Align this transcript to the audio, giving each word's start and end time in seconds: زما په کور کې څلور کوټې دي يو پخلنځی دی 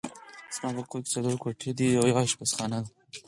زما 0.55 0.69
په 0.77 0.83
کور 0.89 1.01
کې 1.03 1.09
څلور 1.13 1.35
کوټې 1.43 1.71
دي 1.77 1.87
يو 1.95 2.05
پخلنځی 2.39 2.91
دی 3.09 3.17